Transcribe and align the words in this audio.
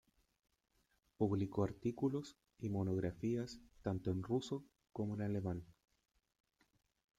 Publicó 1.17 1.63
artículos 1.63 2.35
y 2.57 2.69
monografías 2.69 3.59
tanto 3.83 4.09
en 4.09 4.23
ruso 4.23 4.63
como 4.91 5.13
en 5.13 5.21
alemán. 5.21 5.63